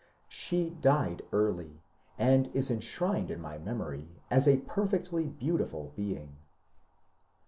[0.29, 1.83] She died early,
[2.17, 6.37] and is enshrined in my memory as a perfectly beautiful being.